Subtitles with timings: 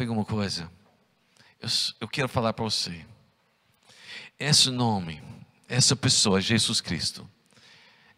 [0.00, 0.72] Sabe alguma coisa?
[1.60, 1.68] Eu,
[2.00, 3.04] eu quero falar para você.
[4.38, 5.22] Esse nome,
[5.68, 7.28] essa pessoa, Jesus Cristo,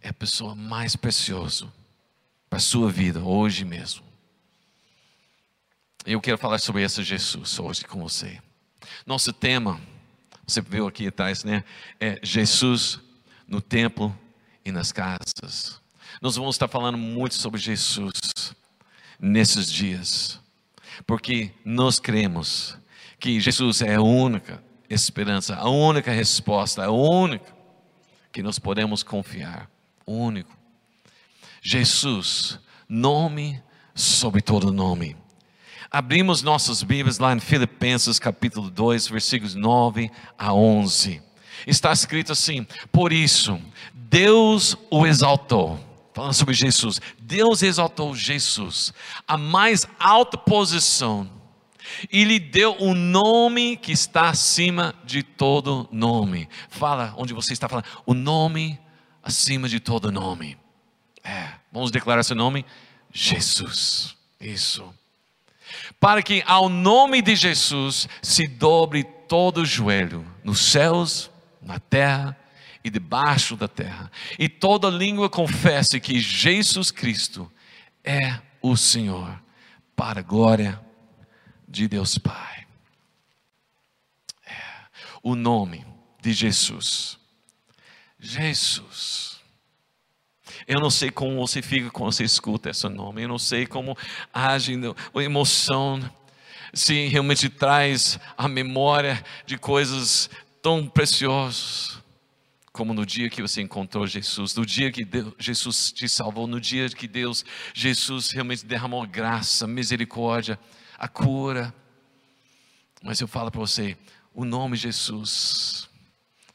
[0.00, 1.66] é a pessoa mais preciosa
[2.48, 4.04] para a sua vida hoje mesmo.
[6.06, 8.40] Eu quero falar sobre esse Jesus hoje com você.
[9.04, 9.80] Nosso tema,
[10.46, 11.64] você viu aqui atrás, né?
[11.98, 13.00] É Jesus
[13.44, 14.16] no templo
[14.64, 15.80] e nas casas.
[16.20, 18.54] Nós vamos estar falando muito sobre Jesus
[19.18, 20.41] nesses dias,
[21.06, 22.76] porque nós cremos
[23.18, 27.52] que Jesus é a única esperança, a única resposta, a única
[28.32, 29.70] que nós podemos confiar,
[30.06, 30.56] único.
[31.62, 33.62] Jesus, nome
[33.94, 35.16] sobre todo nome.
[35.90, 41.22] Abrimos nossas Bíblias lá em Filipenses capítulo 2, versículos 9 a 11.
[41.66, 43.60] Está escrito assim: Por isso,
[43.92, 45.78] Deus o exaltou.
[46.12, 48.92] Falando sobre Jesus, Deus exaltou Jesus,
[49.26, 51.30] a mais alta posição,
[52.10, 56.48] e lhe deu um nome que está acima de todo nome.
[56.68, 58.78] Fala onde você está falando, o nome
[59.22, 60.58] acima de todo nome.
[61.24, 62.64] É, vamos declarar esse nome?
[63.12, 64.16] Jesus.
[64.40, 64.92] Isso.
[65.98, 72.36] Para que ao nome de Jesus se dobre todo o joelho, nos céus, na terra
[72.84, 77.50] e debaixo da terra, e toda língua confesse que Jesus Cristo
[78.04, 79.40] é o Senhor,
[79.94, 80.80] para a glória
[81.68, 82.66] de Deus Pai.
[84.46, 84.56] É,
[85.22, 85.84] o nome
[86.20, 87.18] de Jesus.
[88.18, 89.40] Jesus.
[90.66, 93.22] Eu não sei como você fica quando você escuta esse nome.
[93.22, 93.96] Eu não sei como
[94.32, 94.74] age
[95.14, 96.00] a emoção.
[96.72, 100.30] Se realmente traz a memória de coisas
[100.62, 102.01] tão preciosas.
[102.72, 106.58] Como no dia que você encontrou Jesus, no dia que Deus, Jesus te salvou, no
[106.58, 110.58] dia que Deus, Jesus realmente derramou graça, misericórdia,
[110.96, 111.74] a cura.
[113.02, 113.96] Mas eu falo para você,
[114.32, 115.86] o nome Jesus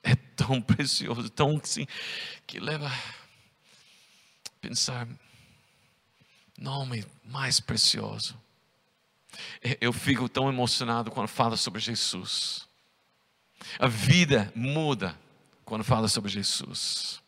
[0.02, 1.86] é tão precioso, tão assim,
[2.48, 2.92] que leva
[4.60, 5.08] pensar,
[6.58, 8.36] nome mais precioso.
[9.80, 12.68] Eu fico tão emocionado quando falo sobre Jesus.
[13.78, 15.16] A vida muda
[15.68, 17.22] quando fala sobre Jesus.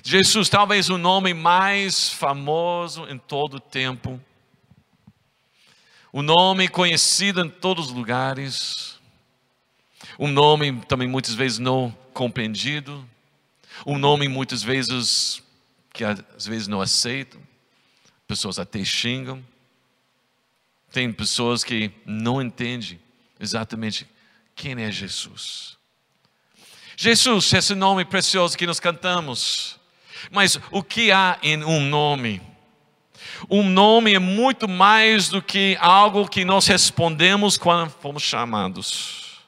[0.00, 4.20] Jesus, talvez o nome mais famoso em todo o tempo,
[6.12, 8.96] o nome conhecido em todos os lugares,
[10.16, 13.04] um nome também muitas vezes não compreendido,
[13.84, 15.42] um nome muitas vezes
[15.92, 17.40] que às vezes não aceitam,
[18.24, 19.44] pessoas até xingam.
[20.92, 23.00] Tem pessoas que não entendem
[23.40, 24.06] exatamente
[24.54, 25.81] quem é Jesus.
[26.96, 29.78] Jesus, esse nome precioso que nós cantamos.
[30.30, 32.40] Mas o que há em um nome?
[33.50, 39.40] Um nome é muito mais do que algo que nós respondemos quando fomos chamados.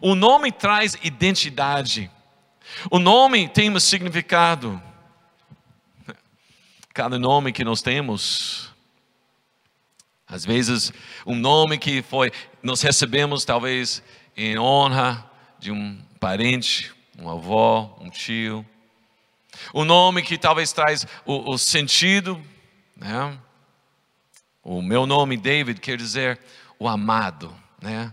[0.00, 2.10] O nome traz identidade.
[2.90, 4.80] O nome tem um significado.
[6.92, 8.70] Cada nome que nós temos,
[10.26, 10.92] às vezes
[11.26, 12.30] um nome que foi
[12.62, 14.02] nós recebemos talvez
[14.36, 15.28] em honra
[15.58, 18.64] de um parente, um avó, um tio.
[19.74, 22.42] O nome que talvez traz o, o sentido,
[22.96, 23.38] né?
[24.62, 26.40] O meu nome David quer dizer
[26.78, 28.10] o amado, né?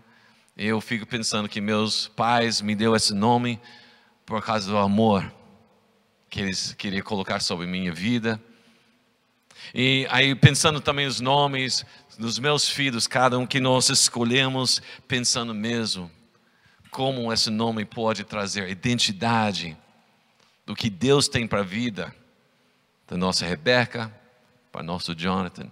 [0.58, 3.58] Eu fico pensando que meus pais me deu esse nome
[4.26, 5.34] por causa do amor
[6.30, 8.44] que eles queriam colocar sobre minha vida.
[9.74, 11.86] E aí pensando também os nomes
[12.20, 16.12] dos meus filhos, cada um que nós escolhemos, pensando mesmo
[16.92, 19.78] como esse nome pode trazer identidade
[20.66, 22.14] do que Deus tem para a vida
[23.08, 24.14] da nossa Rebeca,
[24.72, 25.72] para nosso Jonathan.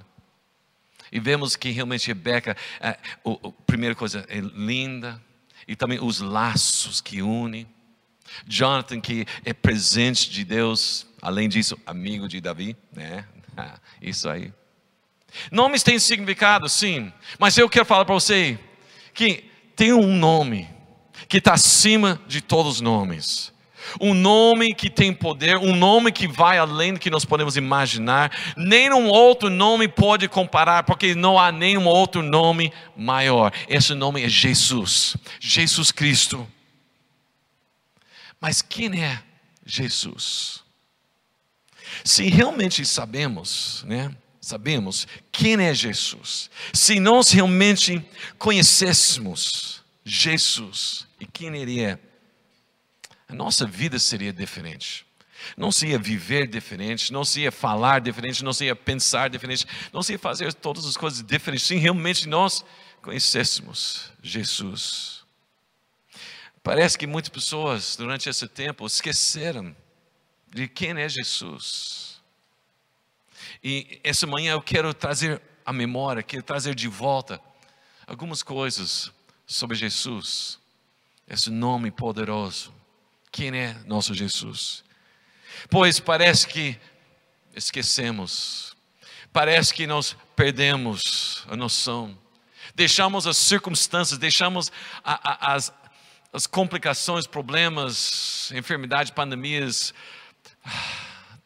[1.11, 5.21] E vemos que realmente Rebeca, é, a primeira coisa, é linda,
[5.67, 7.67] e também os laços que unem.
[8.47, 13.25] Jonathan, que é presente de Deus, além disso, amigo de Davi, né?
[14.01, 14.53] Isso aí.
[15.51, 18.57] Nomes têm significado, sim, mas eu quero falar para você
[19.13, 19.43] que
[19.75, 20.78] tem um nome
[21.27, 23.51] que está acima de todos os nomes.
[23.99, 28.31] Um nome que tem poder, um nome que vai além do que nós podemos imaginar.
[28.55, 33.51] Nenhum outro nome pode comparar, porque não há nenhum outro nome maior.
[33.67, 36.47] Esse nome é Jesus, Jesus Cristo.
[38.39, 39.21] Mas quem é
[39.65, 40.63] Jesus?
[42.03, 44.11] Se realmente sabemos, né?
[44.39, 46.49] Sabemos quem é Jesus.
[46.73, 48.03] Se nós realmente
[48.37, 51.99] conhecêssemos Jesus e quem Ele é,
[53.27, 55.05] a nossa vida seria diferente.
[55.55, 59.65] Não se ia viver diferente, não se ia falar diferente, não se ia pensar diferente,
[59.93, 61.67] não se ia fazer todas as coisas diferentes.
[61.67, 62.65] Sim, realmente nós
[63.01, 65.23] conhecêssemos Jesus.
[66.61, 69.75] Parece que muitas pessoas durante esse tempo esqueceram
[70.53, 72.21] de quem é Jesus.
[73.63, 77.39] E essa manhã eu quero trazer a memória, quero trazer de volta
[78.05, 79.11] algumas coisas
[79.49, 80.59] sobre Jesus,
[81.27, 82.71] esse nome poderoso.
[83.31, 84.83] Quem é nosso Jesus?
[85.71, 86.79] Pois parece que
[87.55, 88.77] esquecemos,
[89.33, 92.15] parece que nós perdemos a noção,
[92.75, 94.71] deixamos as circunstâncias, deixamos
[95.03, 95.73] a, a, as,
[96.31, 99.95] as complicações, problemas, enfermidades, pandemias,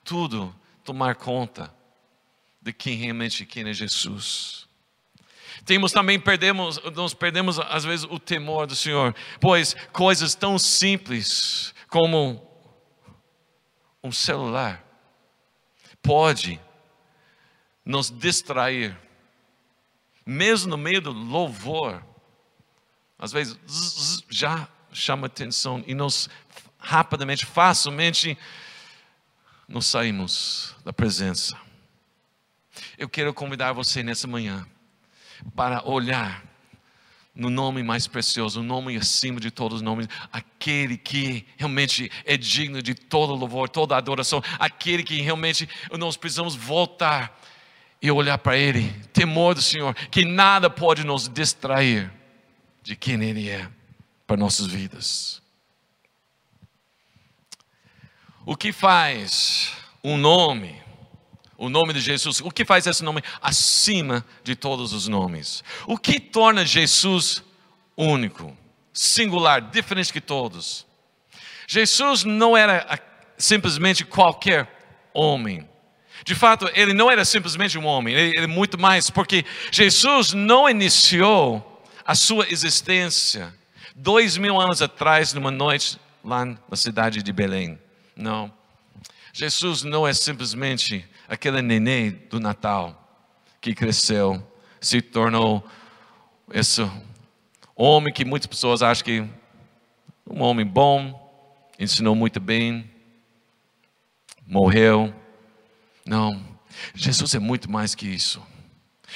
[0.04, 0.54] tudo
[0.84, 1.74] tomar conta
[2.62, 4.63] de quem realmente quem é Jesus.
[5.66, 11.74] Temos também perdemos, nós perdemos às vezes o temor do Senhor, pois coisas tão simples
[11.88, 12.46] como
[14.04, 14.84] um celular
[16.02, 16.60] pode
[17.86, 18.98] nos distrair,
[20.26, 22.04] mesmo no meio do louvor,
[23.18, 23.58] às vezes
[24.30, 26.30] já chama atenção e nos
[26.78, 28.38] rapidamente, facilmente,
[29.66, 31.58] nos saímos da presença.
[32.98, 34.68] Eu quero convidar você nessa manhã
[35.56, 36.44] para olhar
[37.36, 42.38] no nome mais precioso, o nome acima de todos os nomes, aquele que realmente é
[42.38, 45.68] digno de todo louvor, toda adoração, aquele que realmente
[45.98, 47.40] nós precisamos voltar
[48.00, 52.12] e olhar para Ele, temor do Senhor, que nada pode nos distrair
[52.84, 53.68] de quem Ele é
[54.28, 55.42] para nossas vidas.
[58.46, 59.72] O que faz
[60.04, 60.83] um nome
[61.58, 62.42] o nome de Jesus.
[62.42, 65.64] O que faz esse nome acima de todos os nomes?
[65.88, 67.44] O que torna Jesus
[67.96, 68.56] único,
[68.92, 70.86] singular, diferente de todos?
[71.68, 73.00] Jesus não era
[73.38, 74.68] simplesmente qualquer
[75.14, 75.68] homem.
[76.26, 80.70] De fato, ele não era simplesmente um homem, ele é muito mais, porque Jesus não
[80.70, 83.54] iniciou a sua existência
[83.96, 87.78] dois mil anos atrás, numa noite lá na cidade de Belém.
[88.16, 88.52] Não.
[89.34, 93.00] Jesus não é simplesmente aquele neném do Natal
[93.62, 94.46] que cresceu,
[94.82, 95.66] se tornou
[96.52, 96.82] esse
[97.76, 99.30] homem que muitas pessoas acham que
[100.30, 101.20] um homem bom,
[101.80, 102.90] ensinou muito bem,
[104.46, 105.14] morreu.
[106.06, 106.42] Não,
[106.94, 108.42] Jesus é muito mais que isso.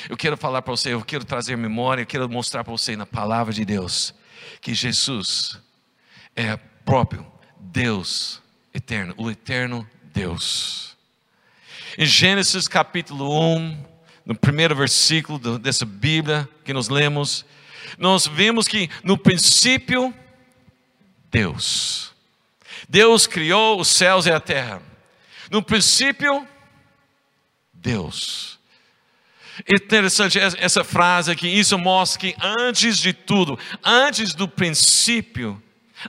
[0.10, 3.06] Eu quero falar para você, eu quero trazer memória, eu quero mostrar para você na
[3.06, 4.14] palavra de Deus
[4.62, 5.60] que Jesus
[6.36, 7.26] é próprio
[7.60, 8.42] Deus
[8.74, 10.97] eterno, o eterno Deus.
[12.00, 13.84] Em Gênesis capítulo 1,
[14.24, 17.44] no primeiro versículo dessa Bíblia que nós lemos,
[17.98, 20.14] nós vemos que no princípio,
[21.32, 22.14] Deus.
[22.88, 24.80] Deus criou os céus e a terra.
[25.50, 26.48] No princípio,
[27.74, 28.60] Deus.
[29.68, 35.60] Interessante essa frase aqui, isso mostra que antes de tudo, antes do princípio,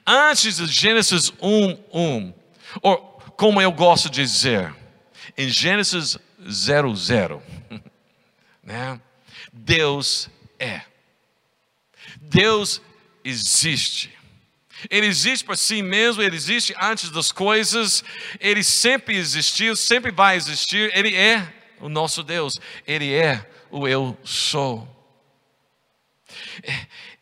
[0.06, 2.34] antes de Gênesis 1, 1,
[2.82, 2.98] ou
[3.38, 4.76] como eu gosto de dizer,
[5.36, 7.42] em Gênesis 00,
[8.62, 9.00] né?
[9.52, 10.28] Deus
[10.58, 10.82] é.
[12.20, 12.80] Deus
[13.24, 14.16] existe.
[14.88, 18.04] Ele existe por si mesmo, ele existe antes das coisas,
[18.38, 24.16] ele sempre existiu, sempre vai existir, ele é o nosso Deus, ele é o eu
[24.22, 24.86] sou.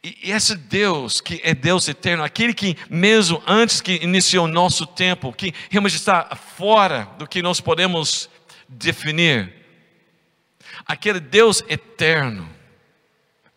[0.06, 4.86] E esse Deus, que é Deus eterno, aquele que mesmo antes que iniciou o nosso
[4.86, 8.30] tempo, que realmente está fora do que nós podemos
[8.68, 9.52] definir,
[10.86, 12.48] aquele Deus eterno,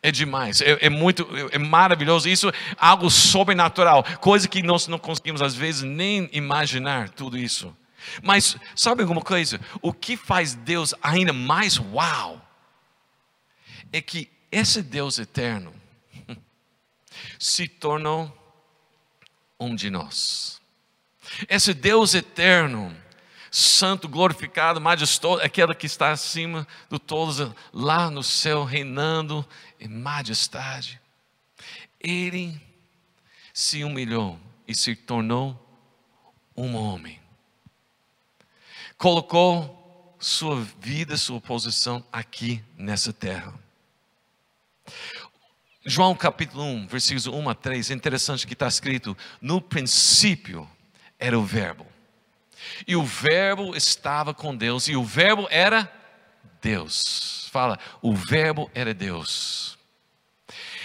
[0.01, 2.27] é demais, é, é, muito, é maravilhoso.
[2.27, 7.77] Isso é algo sobrenatural, coisa que nós não conseguimos às vezes nem imaginar tudo isso.
[8.24, 9.62] Mas sabe alguma coisa?
[9.84, 12.44] O que faz Deus ainda mais uau
[13.94, 15.79] é que esse Deus eterno
[17.38, 18.36] se tornou
[19.60, 20.62] um de nós.
[21.48, 22.96] Esse Deus eterno,
[23.52, 29.46] santo, glorificado, majestoso, aquele que está acima de todos, lá no céu, reinando
[29.80, 31.00] em majestade.
[32.00, 32.60] Ele
[33.54, 35.58] se humilhou e se tornou
[36.56, 37.20] um homem.
[38.98, 43.54] Colocou sua vida, sua posição aqui nessa terra.
[45.86, 50.70] João capítulo 1, versículos 1 a 3, é interessante que está escrito: no princípio
[51.18, 51.86] era o Verbo,
[52.86, 55.92] e o Verbo estava com Deus, e o Verbo era
[56.62, 57.48] Deus.
[57.52, 59.78] Fala, o Verbo era Deus.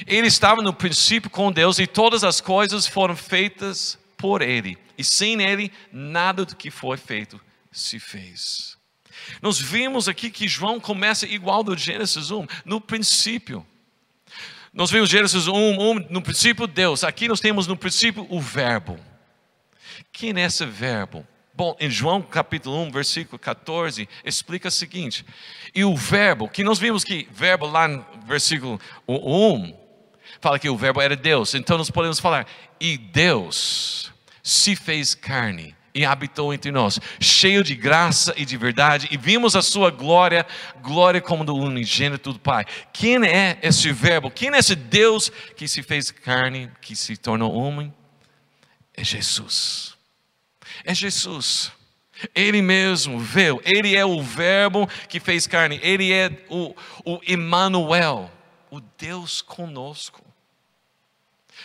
[0.06, 5.02] Ele estava no princípio com Deus, e todas as coisas foram feitas por Ele, e
[5.02, 7.40] sem Ele, nada do que foi feito
[7.72, 8.78] se fez.
[9.42, 13.66] Nós vimos aqui que João começa igual do Gênesis 1, no princípio.
[14.74, 17.04] Nós vimos Gênesis 1, 1, no princípio Deus.
[17.04, 18.98] Aqui nós temos no princípio o Verbo.
[20.12, 21.24] Quem é esse Verbo?
[21.54, 25.24] Bom, em João capítulo 1, versículo 14, explica o seguinte:
[25.72, 29.72] e o verbo, que nós vimos que verbo lá no versículo 1,
[30.40, 32.44] fala que o verbo era Deus, então nós podemos falar,
[32.80, 34.12] e Deus
[34.42, 39.54] se fez carne e habitou entre nós, cheio de graça e de verdade, e vimos
[39.54, 40.44] a sua glória,
[40.82, 42.64] glória como do unigênito do Pai.
[42.92, 44.30] Quem é esse verbo?
[44.30, 47.94] Quem é esse Deus que se fez carne, que se tornou homem?
[48.92, 49.94] É Jesus.
[50.84, 51.70] É Jesus.
[52.34, 56.74] Ele mesmo veio, Ele é o Verbo que fez carne, Ele é o,
[57.04, 58.30] o Emmanuel,
[58.70, 60.23] o Deus conosco.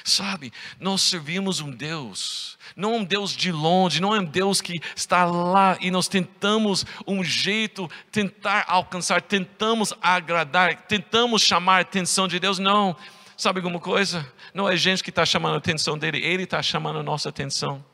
[0.10, 4.82] Sabe, nós servimos um Deus, não um Deus de longe, não é um Deus que
[4.96, 12.28] está lá e nós tentamos um jeito, tentar alcançar, tentamos agradar, tentamos chamar a atenção
[12.28, 12.96] de Deus, não.
[13.38, 14.28] Sabe alguma coisa?
[14.54, 17.86] Não é gente que está chamando a atenção dele, ele está chamando a nossa atenção,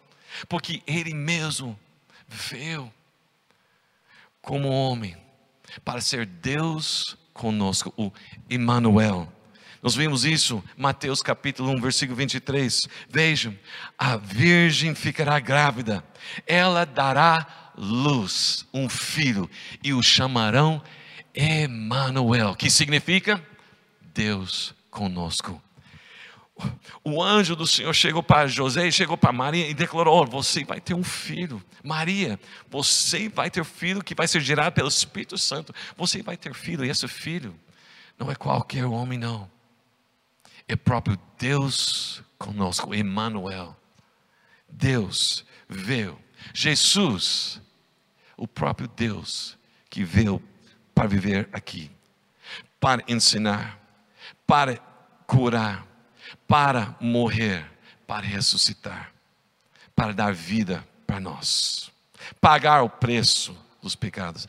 [0.48, 1.78] porque ele mesmo
[2.28, 2.92] veio
[4.42, 5.18] como homem
[5.84, 8.12] para ser Deus conosco, o
[8.50, 9.32] Emmanuel.
[9.86, 12.90] Nós vimos isso, Mateus capítulo 1, versículo 23.
[13.08, 13.56] Vejam,
[13.96, 16.04] a virgem ficará grávida,
[16.48, 19.48] ela dará luz, um filho,
[19.84, 20.82] e o chamarão
[21.36, 23.40] Emmanuel, que significa
[24.02, 25.62] Deus conosco.
[27.04, 30.96] O anjo do Senhor chegou para José, chegou para Maria e declarou: Você vai ter
[30.96, 32.40] um filho, Maria,
[32.72, 35.76] você vai ter filho que vai ser gerado pelo Espírito Santo.
[35.96, 37.54] Você vai ter filho, e esse filho
[38.18, 39.54] não é qualquer homem, não
[40.68, 43.76] é próprio Deus conosco, Emmanuel.
[44.68, 46.20] Deus veio,
[46.54, 47.62] Jesus,
[48.36, 49.58] o próprio Deus
[49.90, 50.42] que veio
[50.94, 51.92] para viver aqui,
[52.80, 53.80] para ensinar,
[54.46, 54.78] para
[55.28, 55.86] curar,
[56.48, 57.70] para morrer,
[58.08, 59.14] para ressuscitar,
[59.96, 61.92] para dar vida para nós,
[62.42, 64.48] pagar o preço dos pecados.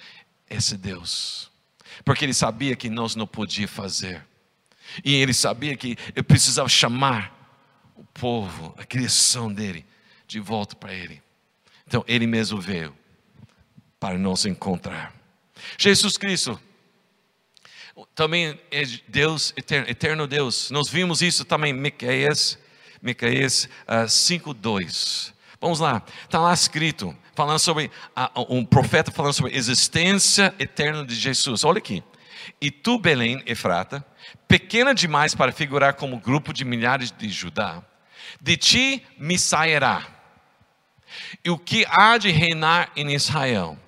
[0.48, 1.50] Esse Deus,
[2.04, 4.24] porque Ele sabia que nós não podíamos fazer
[5.04, 7.34] e ele sabia que eu precisava chamar
[7.94, 9.84] o povo, a criação dele,
[10.26, 11.22] de volta para ele.
[11.86, 12.94] Então ele mesmo veio
[13.98, 15.14] para nos encontrar.
[15.78, 16.60] Jesus Cristo
[18.14, 20.70] também é Deus eterno, eterno Deus.
[20.70, 22.58] Nós vimos isso também em Micaías,
[23.00, 25.32] Micaías uh, ah, 5:2.
[25.60, 31.04] Vamos lá, está lá escrito, falando sobre uh, um profeta falando sobre a existência eterna
[31.06, 31.64] de Jesus.
[31.64, 32.02] Olha aqui.
[32.60, 34.04] E tu, Belém, Efrata,
[34.46, 37.82] pequena demais para figurar como grupo de milhares de Judá,
[38.40, 40.06] de ti me sairá,
[41.44, 43.78] e o que há de reinar em Israel,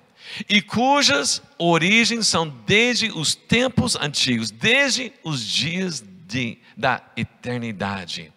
[0.47, 8.31] e cujas origens são desde os tempos antigos, desde os dias de, da eternidade.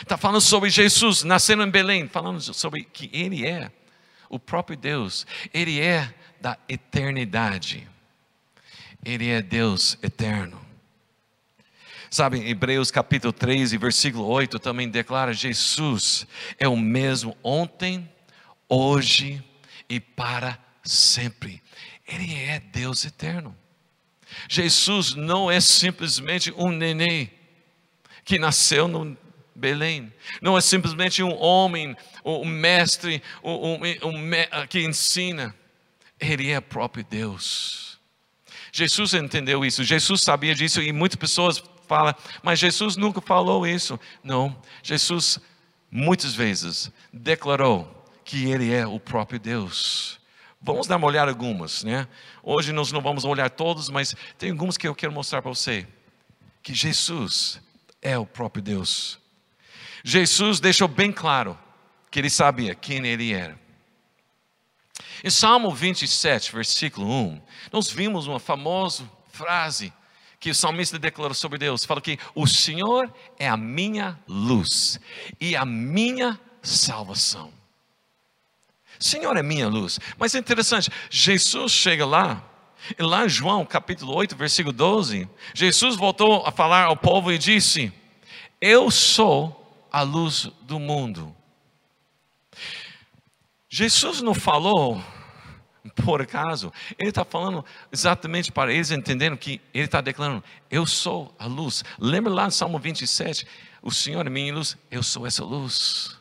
[0.00, 3.70] Está falando sobre Jesus nascendo em Belém, falando sobre que Ele é
[4.28, 7.86] o próprio Deus, Ele é da eternidade,
[9.04, 10.60] Ele é Deus eterno.
[12.10, 16.26] Sabe, Hebreus capítulo 3 e versículo 8 também declara: Jesus
[16.58, 18.10] é o mesmo ontem,
[18.68, 19.42] hoje
[19.88, 21.62] e para sempre.
[22.06, 23.56] Ele é Deus eterno.
[24.48, 27.30] Jesus não é simplesmente um neném
[28.24, 29.16] que nasceu no
[29.54, 30.12] Belém.
[30.40, 33.78] Não é simplesmente um homem, um mestre, um, um,
[34.08, 35.54] um, que ensina.
[36.18, 37.89] Ele é próprio Deus.
[38.72, 43.98] Jesus entendeu isso, Jesus sabia disso e muitas pessoas fala, mas Jesus nunca falou isso.
[44.22, 45.40] Não, Jesus
[45.90, 50.20] muitas vezes declarou que Ele é o próprio Deus.
[50.62, 52.06] Vamos dar uma olhada algumas, né?
[52.42, 55.86] Hoje nós não vamos olhar todos, mas tem algumas que eu quero mostrar para você.
[56.62, 57.60] Que Jesus
[58.00, 59.18] é o próprio Deus.
[60.04, 61.58] Jesus deixou bem claro
[62.10, 63.58] que ele sabia quem ele era.
[65.22, 67.42] Em Salmo 27, versículo 1,
[67.72, 69.92] nós vimos uma famosa frase
[70.38, 71.84] que o salmista declarou sobre Deus.
[71.84, 74.98] Fala que o Senhor é a minha luz
[75.40, 77.52] e a minha salvação.
[78.98, 79.98] Senhor é minha luz.
[80.18, 82.44] Mas é interessante, Jesus chega lá,
[82.98, 87.38] e lá em João capítulo 8, versículo 12, Jesus voltou a falar ao povo e
[87.38, 87.92] disse:
[88.60, 91.34] Eu sou a luz do mundo.
[93.72, 95.00] Jesus não falou
[96.04, 96.72] por acaso.
[96.98, 101.84] Ele está falando exatamente para eles entenderem que ele está declarando: Eu sou a luz.
[101.96, 103.46] Lembra lá no Salmo 27?
[103.80, 106.18] O Senhor é minha luz, eu sou essa luz.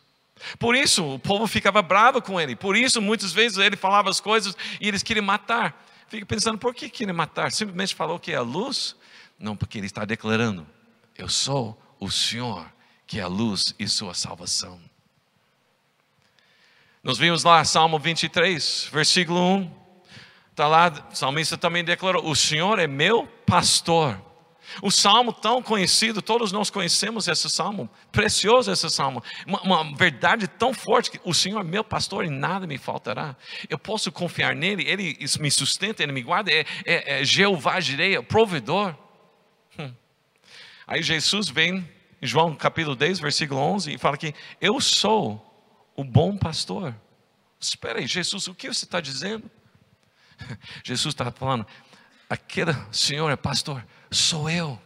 [0.57, 2.55] Por isso o povo ficava bravo com ele.
[2.55, 5.85] Por isso muitas vezes ele falava as coisas e eles queriam matar.
[6.07, 7.51] Fica pensando, por que queriam matar?
[7.51, 8.95] Simplesmente falou que é a luz?
[9.37, 10.67] Não, porque ele está declarando:
[11.17, 12.71] Eu sou o Senhor,
[13.07, 14.88] que é a luz e sua salvação.
[17.01, 19.71] Nós vimos lá Salmo 23, versículo 1.
[20.51, 24.21] Está lá, o salmista também declarou: O Senhor é meu pastor.
[24.83, 30.47] O salmo tão conhecido, todos nós conhecemos esse salmo, precioso esse salmo, uma, uma, verdade
[30.47, 33.35] tão forte que o Senhor é meu pastor e nada me faltará.
[33.69, 38.21] Eu posso confiar nele, ele me sustenta, ele me guarda, é, é, é Jeová Jirei,
[38.21, 38.93] provedor.
[39.79, 39.91] Hum.
[40.85, 41.89] Aí Jesus vem
[42.21, 45.48] em João capítulo 10, versículo 11, e fala que eu sou
[45.99, 46.95] o bom pastor.
[47.59, 49.51] Espera aí, Jesus, o que você está dizendo?
[50.81, 51.67] Jesus está falando,
[52.29, 54.81] aquele senhor é pastor, sou eu.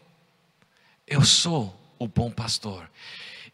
[1.06, 2.90] Eu sou o bom pastor.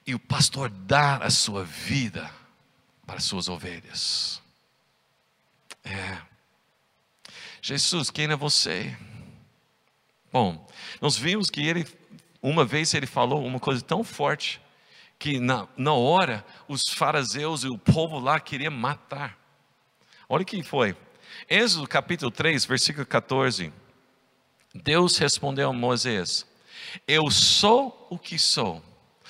[0.07, 2.31] E o pastor dá a sua vida
[3.05, 4.41] para as suas ovelhas.
[5.83, 6.17] É.
[7.61, 8.97] Jesus, quem é você?
[10.31, 10.65] Bom,
[11.01, 11.85] nós vimos que ele,
[12.41, 14.61] uma vez ele falou uma coisa tão forte,
[15.19, 19.37] que na, na hora os fariseus e o povo lá queriam matar.
[20.29, 20.95] Olha o que foi.
[21.49, 23.73] Êxodo capítulo 3, versículo 14.
[24.73, 26.47] Deus respondeu a Moisés:
[27.05, 28.81] Eu sou o que sou.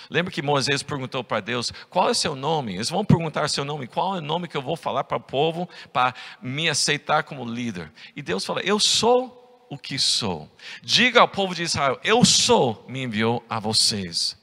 [0.09, 2.75] Lembra que Moisés perguntou para Deus: Qual é seu nome?
[2.75, 3.87] Eles vão perguntar seu nome.
[3.87, 7.43] Qual é o nome que eu vou falar para o povo para me aceitar como
[7.43, 7.91] líder?
[8.15, 10.49] E Deus fala: Eu sou o que sou.
[10.83, 14.38] Diga ao povo de Israel: Eu sou, me enviou a vocês.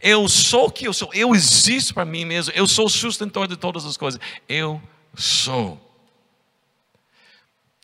[0.00, 1.10] Eu sou o que eu sou.
[1.12, 2.52] Eu existo para mim mesmo.
[2.54, 4.20] Eu sou o sustentor de todas as coisas.
[4.48, 4.80] Eu
[5.14, 5.80] sou.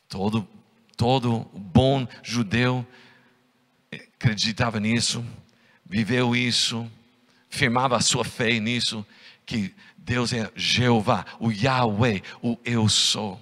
[0.07, 0.47] Todo,
[0.95, 2.85] todo bom judeu
[4.25, 5.23] acreditava nisso,
[5.85, 6.89] viveu isso,
[7.49, 9.05] firmava a sua fé nisso,
[9.45, 13.39] que Deus é Jeová, o Yahweh, o eu sou.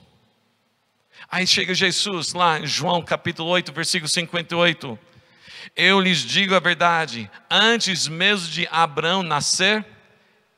[1.31, 4.99] Aí chega Jesus lá em João capítulo 8, versículo 58.
[5.75, 9.85] Eu lhes digo a verdade, antes mesmo de Abraão nascer,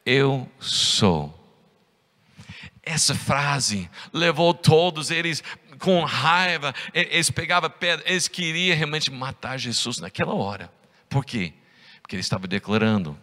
[0.06, 1.34] eu sou.
[2.84, 5.44] Essa frase levou todos eles
[5.80, 10.72] com raiva, eles pegavam pedra, eles queriam realmente matar Jesus naquela hora.
[11.10, 11.54] Por quê?
[12.02, 13.18] Porque ele estava declarando: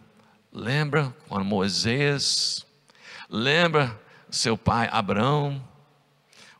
[0.51, 2.65] lembra quando Moisés,
[3.29, 5.63] lembra seu pai Abraão,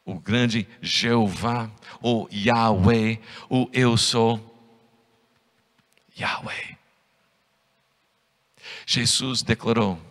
[0.06, 1.70] o grande Jeová,
[2.02, 4.53] o Yahweh, o eu sou.
[6.18, 6.78] Yahweh.
[8.86, 10.02] Jesus declarou,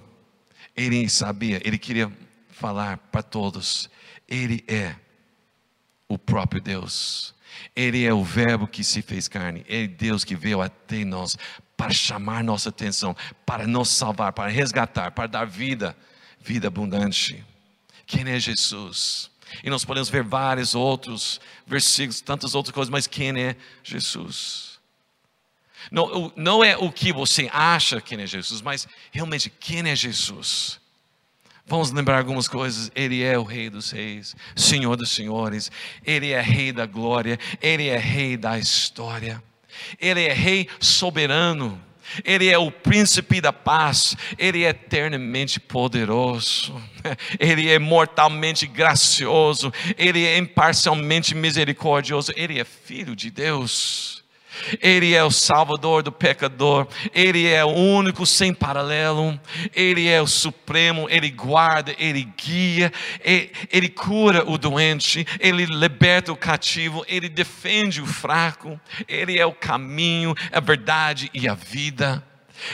[0.77, 2.12] ele sabia, ele queria
[2.51, 3.88] falar para todos,
[4.29, 4.95] ele é
[6.09, 7.35] o próprio Deus.
[7.75, 9.65] Ele é o Verbo que se fez carne.
[9.69, 11.37] Ele é Deus que veio até nós
[11.77, 15.97] para chamar nossa atenção, para nos salvar, para resgatar, para dar vida,
[16.41, 17.45] vida abundante.
[18.07, 19.31] Quem é Jesus?
[19.62, 24.71] E nós podemos ver vários outros versículos, tantas outras coisas, mas quem é Jesus?
[25.90, 30.81] Não, não é o que você acha quem é Jesus, mas realmente quem é Jesus?
[31.66, 32.90] Vamos lembrar algumas coisas.
[32.95, 35.71] Ele é o Rei dos Reis, Senhor dos Senhores.
[36.05, 37.38] Ele é Rei da glória.
[37.61, 39.42] Ele é Rei da história.
[39.99, 41.81] Ele é Rei soberano.
[42.25, 46.75] Ele é o príncipe da paz, ele é eternamente poderoso,
[47.40, 54.21] ele é mortalmente gracioso, ele é imparcialmente misericordioso, ele é filho de Deus.
[54.81, 59.38] Ele é o salvador do pecador, Ele é o único sem paralelo,
[59.75, 62.93] Ele é o supremo, Ele guarda, Ele guia,
[63.71, 69.53] Ele cura o doente, Ele liberta o cativo, Ele defende o fraco, Ele é o
[69.53, 72.23] caminho, a verdade e a vida.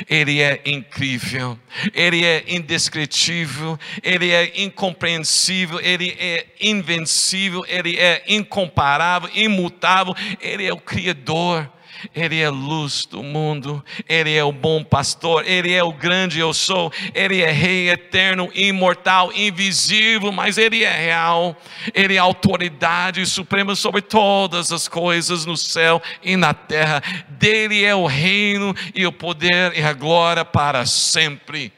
[0.09, 1.59] Ele é incrível,
[1.95, 10.73] Ele é indescritível, Ele é incompreensível, Ele é invencível, Ele é incomparável, imutável, Ele é
[10.73, 11.71] o Criador.
[12.15, 16.53] Ele é luz do mundo, Ele é o bom pastor, Ele é o grande eu
[16.55, 21.57] sou, Ele é Rei eterno, imortal, invisível, mas Ele é real,
[21.95, 27.95] Ele é autoridade suprema sobre todas as coisas no céu e na terra, dele é
[27.95, 31.73] o reino e o poder e a glória para sempre.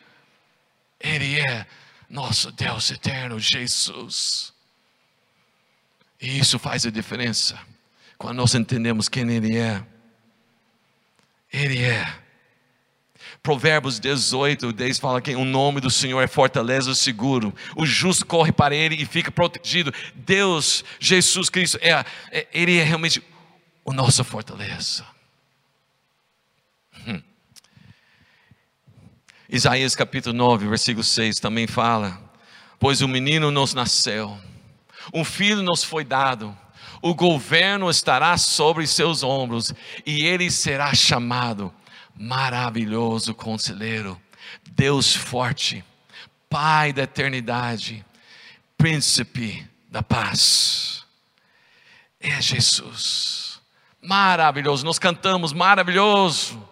[1.00, 1.66] Ele é
[2.08, 4.52] nosso Deus eterno, Jesus.
[6.20, 7.58] E isso faz a diferença
[8.18, 9.82] quando nós entendemos quem Ele é.
[11.52, 12.20] Ele é.
[13.42, 17.54] Provérbios 18, 10 fala que o nome do Senhor é fortaleza seguro.
[17.74, 19.92] O justo corre para ele e fica protegido.
[20.14, 23.22] Deus, Jesus Cristo, é, é ele é realmente
[23.84, 25.06] o nossa fortaleza.
[27.06, 27.22] Hum.
[29.48, 32.20] Isaías capítulo 9, versículo 6 também fala:
[32.78, 34.38] Pois o menino nos nasceu,
[35.14, 36.56] um filho nos foi dado,
[37.02, 39.72] o governo estará sobre seus ombros,
[40.04, 41.72] e ele será chamado
[42.14, 44.20] Maravilhoso Conselheiro,
[44.72, 45.84] Deus Forte,
[46.48, 48.04] Pai da Eternidade,
[48.76, 51.04] Príncipe da Paz.
[52.20, 53.60] É Jesus,
[54.02, 56.62] maravilhoso, nós cantamos maravilhoso,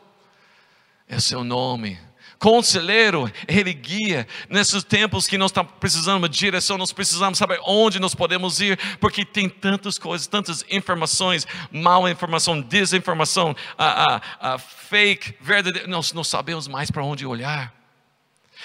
[1.08, 1.98] é seu nome
[2.38, 4.26] conselheiro, Ele guia.
[4.48, 8.78] Nesses tempos que nós estamos precisando de direção, nós precisamos saber onde nós podemos ir,
[9.00, 15.88] porque tem tantas coisas, tantas informações, mal informação, desinformação, a, a, a fake, verdadeiro.
[15.88, 17.76] Nós não sabemos mais para onde olhar.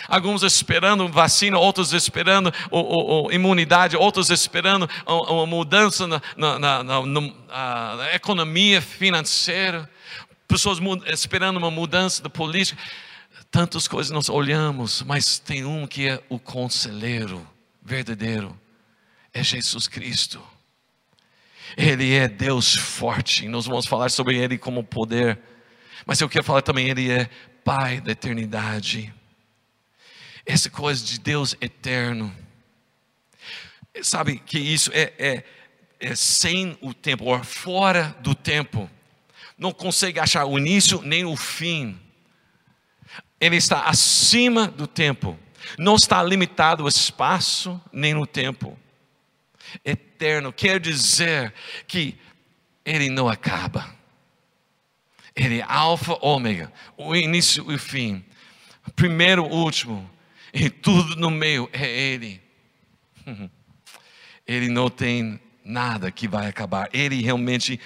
[0.07, 2.51] Alguns esperando vacina, outros esperando
[3.31, 9.89] imunidade, outros esperando uma mudança na, na, na, na, economia financeira,
[10.47, 12.81] pessoas esperando uma mudança da política.
[13.53, 17.47] Tantas coisas nós olhamos, mas tem um que é o conselheiro
[17.83, 18.59] verdadeiro,
[19.31, 20.41] é Jesus Cristo.
[21.77, 25.39] Ele é Deus forte, nós vamos falar sobre Ele como poder,
[26.03, 27.29] mas eu quero falar também, Ele é
[27.63, 29.13] Pai da eternidade.
[30.43, 32.35] Essa coisa de Deus eterno,
[34.01, 35.43] sabe que isso é, é,
[35.99, 38.89] é sem o tempo, ou fora do tempo,
[39.55, 42.02] não consegue achar o início nem o fim
[43.43, 45.37] ele está acima do tempo,
[45.77, 48.79] não está limitado ao espaço nem no tempo.
[49.83, 51.53] Eterno quer dizer
[51.85, 52.17] que
[52.85, 53.93] ele não acaba.
[55.35, 58.23] Ele é alfa, ômega, o início e o fim,
[58.95, 60.09] primeiro, último,
[60.53, 62.41] e tudo no meio é ele.
[64.45, 66.89] Ele não tem nada que vai acabar.
[66.91, 67.79] Ele realmente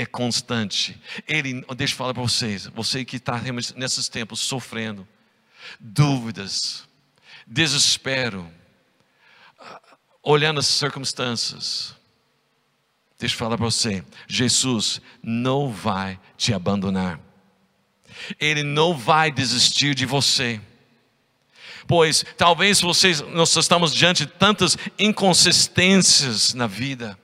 [0.00, 0.98] é constante.
[1.28, 3.38] Ele, deixa eu falar para vocês, você que está
[3.76, 5.06] nesses tempos sofrendo,
[5.78, 6.88] dúvidas,
[7.46, 8.50] desespero,
[10.22, 11.94] olhando as circunstâncias,
[13.18, 17.20] deixa eu falar para você, Jesus não vai te abandonar.
[18.38, 20.60] Ele não vai desistir de você.
[21.86, 27.18] Pois talvez vocês, nós estamos diante de tantas inconsistências na vida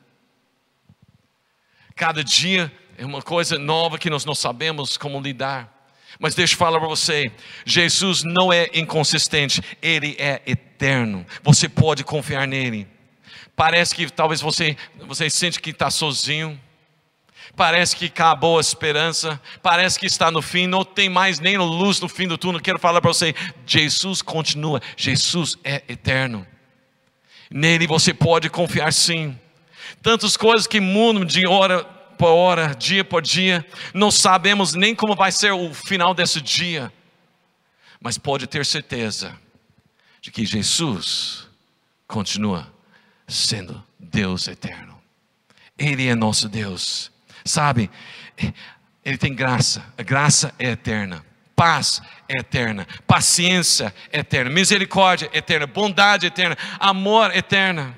[1.96, 5.72] Cada dia é uma coisa nova que nós não sabemos como lidar.
[6.18, 7.24] Mas deixa eu falar para você:
[7.64, 11.26] Jesus não é inconsistente, Ele é eterno.
[11.42, 12.86] Você pode confiar nele.
[13.56, 16.60] Parece que talvez você, você sente que está sozinho.
[17.56, 19.40] Parece que acabou a esperança.
[19.62, 20.66] Parece que está no fim.
[20.66, 22.60] Não tem mais nem luz no fim do túnel.
[22.60, 23.34] Quero falar para você:
[23.66, 24.82] Jesus continua.
[24.98, 26.46] Jesus é eterno.
[27.50, 29.38] Nele você pode confiar sim
[30.02, 31.84] tantas coisas que mudam de hora
[32.16, 36.92] por hora, dia por dia, não sabemos nem como vai ser o final desse dia,
[38.00, 39.36] mas pode ter certeza
[40.20, 41.46] de que Jesus
[42.06, 42.72] continua
[43.28, 45.00] sendo Deus eterno.
[45.78, 47.12] Ele é nosso Deus,
[47.44, 47.90] sabe?
[49.04, 55.38] Ele tem graça, a graça é eterna, paz é eterna, paciência é eterna, misericórdia é
[55.38, 57.96] eterna, bondade é eterna, amor eterna.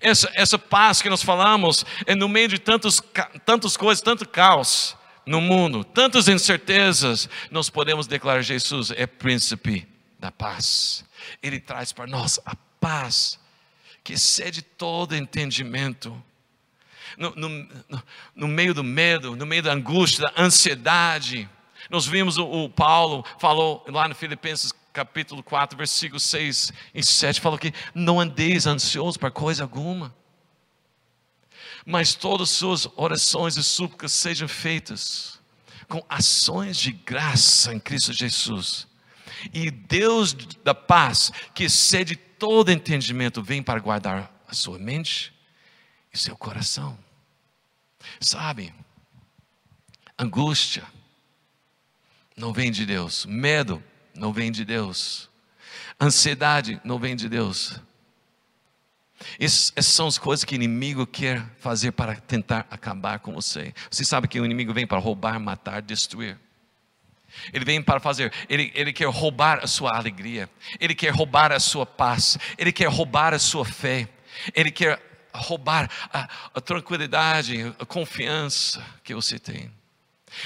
[0.00, 3.02] Essa, essa paz que nós falamos é no meio de tantos,
[3.44, 9.86] tantas coisas, tanto caos no mundo, tantas incertezas, nós podemos declarar Jesus é príncipe
[10.18, 11.04] da paz.
[11.42, 13.38] Ele traz para nós a paz
[14.04, 16.22] que excede todo entendimento.
[17.18, 17.68] No, no,
[18.34, 21.48] no, meio do medo, no meio da angústia, da ansiedade.
[21.90, 27.38] Nós vimos o, o Paulo falou lá no Filipenses capítulo 4, versículos 6 e 7,
[27.38, 30.16] fala que não andeis ansiosos para coisa alguma,
[31.84, 35.38] mas todas suas orações e súplicas sejam feitas
[35.86, 38.88] com ações de graça em Cristo Jesus.
[39.52, 40.32] E Deus
[40.64, 45.30] da paz, que excede todo entendimento, vem para guardar a sua mente
[46.10, 46.98] e seu coração.
[48.18, 48.72] Sabe,
[50.18, 50.84] angústia
[52.34, 53.84] não vem de Deus, medo
[54.16, 55.28] não vem de Deus.
[56.00, 57.80] Ansiedade não vem de Deus.
[59.40, 63.72] Essas, são as coisas que o inimigo quer fazer para tentar acabar com você.
[63.90, 66.38] Você sabe que o inimigo vem para roubar, matar, destruir.
[67.52, 70.48] Ele vem para fazer, ele, ele quer roubar a sua alegria,
[70.80, 74.08] ele quer roubar a sua paz, ele quer roubar a sua fé,
[74.54, 75.02] ele quer
[75.34, 79.70] roubar a, a tranquilidade, a confiança que você tem.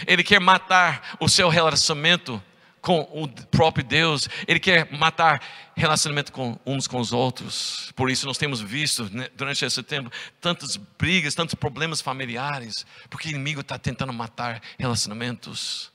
[0.07, 2.43] Ele quer matar o seu relacionamento
[2.81, 5.43] com o próprio Deus, Ele quer matar
[5.77, 7.93] relacionamento com uns com os outros.
[7.95, 13.29] Por isso nós temos visto né, durante esse tempo tantas brigas, tantos problemas familiares, porque
[13.29, 15.91] o inimigo está tentando matar relacionamentos.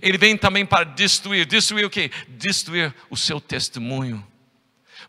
[0.00, 1.46] Ele vem também para destruir.
[1.46, 2.10] Destruir o quê?
[2.28, 4.24] Destruir o seu testemunho.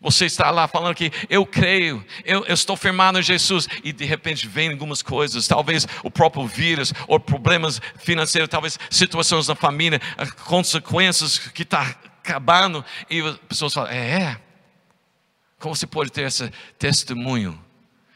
[0.00, 4.04] Você está lá falando que eu creio, eu, eu, estou firmado em Jesus, e de
[4.04, 10.00] repente vem algumas coisas, talvez o próprio vírus, ou problemas financeiros, talvez situações na família,
[10.44, 14.40] consequências que está acabando, e as pessoas falam: é, é,
[15.58, 17.58] como você pode ter esse testemunho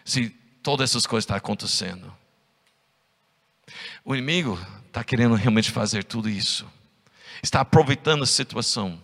[0.05, 0.29] se
[0.63, 2.15] todas essas coisas estão acontecendo?
[4.05, 6.67] O inimigo está querendo realmente fazer tudo isso,
[7.43, 9.01] está aproveitando a situação,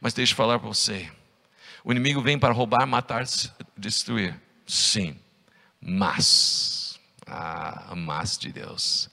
[0.00, 1.10] mas deixa eu falar para você
[1.84, 3.24] o inimigo vem para roubar, matar,
[3.76, 4.40] destruir.
[4.66, 5.16] Sim,
[5.80, 9.10] mas, ah, mas de Deus.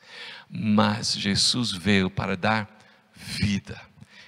[0.50, 2.70] Mas Jesus veio para dar
[3.14, 3.80] vida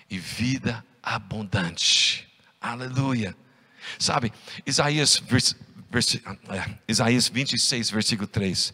[0.10, 2.28] e vida abundante.
[2.60, 3.36] Aleluia.
[3.98, 4.32] Sabe,
[4.66, 5.56] Isaías, vers,
[5.90, 8.74] vers, é, Isaías 26, versículo 3.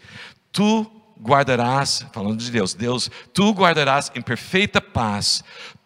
[0.51, 5.43] Tu guardarás, falando de Deus, Deus, tu guardarás em perfeita paz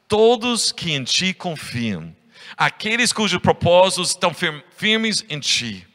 [0.07, 2.15] todos que em ti confiam
[2.57, 5.87] aqueles cujos propósitos estão firmes em ti.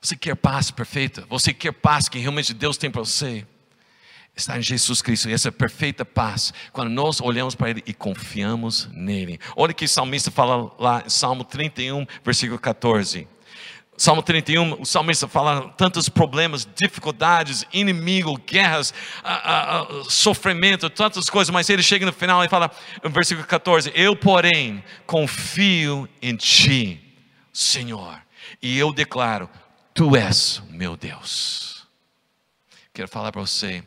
[0.00, 1.24] Você quer paz perfeita?
[1.28, 3.46] Você quer paz que realmente Deus tem para você?
[4.36, 8.86] Está em Jesus Cristo, e essa perfeita paz, quando nós olhamos para Ele e confiamos
[8.92, 9.40] nele.
[9.56, 13.26] Olha que o salmista fala lá em Salmo 31, versículo 14.
[13.96, 18.92] Salmo 31, o salmista fala tantos problemas, dificuldades, inimigo, guerras,
[20.08, 22.70] sofrimento, tantas coisas, mas ele chega no final e fala,
[23.02, 27.00] no versículo 14: Eu, porém, confio em Ti,
[27.50, 28.20] Senhor,
[28.60, 29.48] e eu declaro:
[29.94, 31.86] Tu és meu Deus.
[32.92, 33.82] Quero falar para você,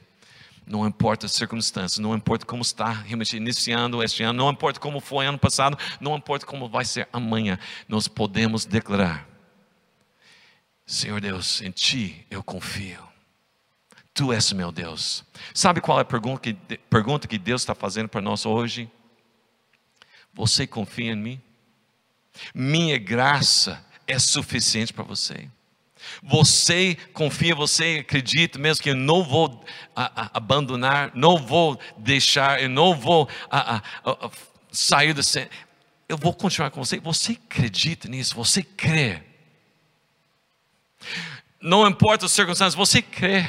[0.66, 5.00] não importa as circunstâncias, não importa como está realmente iniciando este ano, não importa como
[5.00, 9.29] foi ano passado, não importa como vai ser amanhã, nós podemos declarar
[10.90, 13.08] Senhor Deus, em Ti eu confio.
[14.12, 15.24] Tu és meu Deus.
[15.54, 18.90] Sabe qual é a pergunta que, pergunta que Deus está fazendo para nós hoje?
[20.34, 21.42] Você confia em mim?
[22.56, 25.48] Minha graça é suficiente para você?
[26.24, 29.64] Você confia, você acredita mesmo que eu não vou
[29.96, 33.80] a, a, abandonar, não vou deixar, eu não vou a,
[34.72, 35.22] sair do
[36.08, 37.00] Eu vou continuar com você.
[37.00, 38.34] Você acredita nisso?
[38.34, 39.29] Você crê?
[41.62, 43.48] Não importa as circunstâncias, você crê.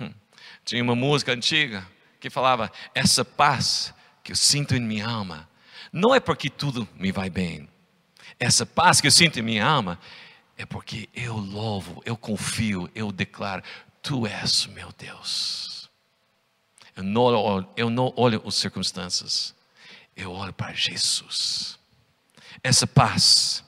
[0.00, 0.12] Hum.
[0.64, 1.86] Tinha uma música antiga
[2.18, 5.48] que falava: Essa paz que eu sinto em minha alma,
[5.92, 7.68] não é porque tudo me vai bem.
[8.38, 9.98] Essa paz que eu sinto em minha alma
[10.56, 13.62] é porque eu louvo, eu confio, eu declaro:
[14.02, 15.90] Tu és meu Deus.
[16.96, 19.54] Eu não, eu não olho as circunstâncias,
[20.16, 21.78] eu olho para Jesus.
[22.62, 23.63] Essa paz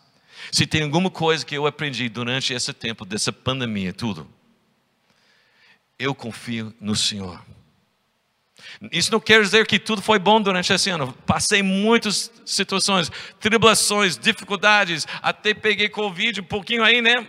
[0.57, 4.27] se tem alguma coisa que eu aprendi durante esse tempo dessa pandemia, tudo,
[5.99, 7.45] eu confio no Senhor.
[8.90, 11.12] Isso não quer dizer que tudo foi bom durante esse ano.
[11.27, 17.29] Passei muitas situações, tribulações, dificuldades, até peguei Covid um pouquinho aí, né?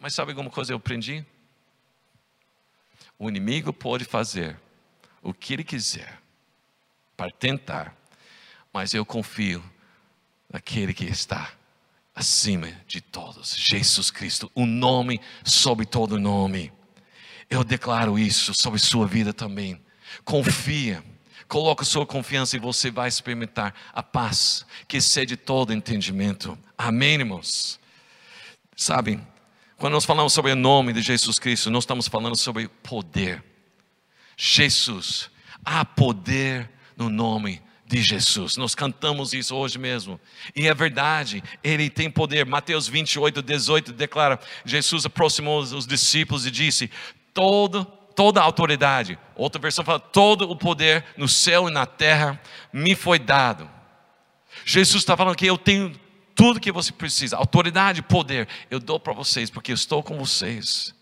[0.00, 1.24] Mas sabe alguma coisa eu aprendi?
[3.16, 4.58] O inimigo pode fazer
[5.22, 6.18] o que ele quiser
[7.16, 7.96] para tentar,
[8.72, 9.62] mas eu confio
[10.52, 11.59] naquele que está
[12.20, 16.70] acima de todos, Jesus Cristo, o nome sobre todo nome.
[17.48, 19.80] Eu declaro isso sobre sua vida também.
[20.22, 21.02] Confia,
[21.48, 26.58] coloca sua confiança e você vai experimentar a paz que excede todo entendimento.
[26.76, 27.80] Amém, irmãos?
[28.76, 29.18] Sabe,
[29.78, 33.42] quando nós falamos sobre o nome de Jesus Cristo, nós estamos falando sobre poder.
[34.36, 35.30] Jesus,
[35.64, 38.56] há poder no nome de Jesus.
[38.56, 40.20] Nós cantamos isso hoje mesmo.
[40.54, 42.46] E é verdade, ele tem poder.
[42.46, 46.88] Mateus 28, 18 declara: Jesus aproximou os discípulos e disse:
[47.34, 52.40] Todo, toda a autoridade, outra versão fala: todo o poder no céu e na terra
[52.72, 53.68] me foi dado.
[54.64, 55.98] Jesus está falando que eu tenho
[56.34, 60.94] tudo que você precisa, autoridade, poder, eu dou para vocês, porque eu estou com vocês.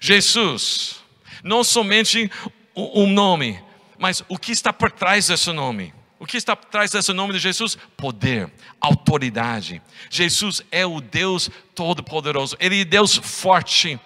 [0.00, 0.96] Jesus,
[1.44, 2.30] não somente
[2.74, 3.62] um nome,
[4.02, 5.94] mas o que está por trás desse nome?
[6.18, 7.78] O que está por trás desse nome de Jesus?
[7.96, 9.80] Poder, autoridade.
[10.10, 14.00] Jesus é o Deus Todo-Poderoso, Ele é Deus forte,